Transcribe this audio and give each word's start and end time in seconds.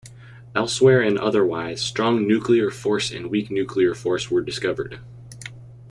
Elsewhere 0.55 1.01
and 1.03 1.19
otherwise, 1.19 1.79
strong 1.79 2.27
nuclear 2.27 2.71
force 2.71 3.11
and 3.11 3.29
weak 3.29 3.51
nuclear 3.51 3.93
force 3.93 4.31
were 4.31 4.41
discovered. 4.41 4.99